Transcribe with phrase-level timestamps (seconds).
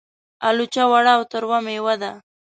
[0.47, 2.11] الوچه وړه او تروه مېوه ده.